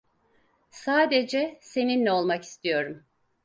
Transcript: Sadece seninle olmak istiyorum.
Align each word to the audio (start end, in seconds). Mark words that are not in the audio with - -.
Sadece 0.71 1.57
seninle 1.61 2.11
olmak 2.11 2.43
istiyorum. 2.43 3.03